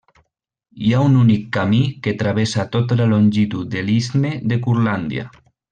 Hi 0.85 0.93
ha 0.95 1.01
un 1.09 1.17
únic 1.19 1.43
camí 1.57 1.81
que 2.07 2.15
travessa 2.23 2.67
tota 2.77 2.99
la 3.03 3.09
longitud 3.15 3.73
de 3.77 3.87
l'Istme 3.91 4.37
de 4.53 4.61
Curlàndia. 4.67 5.33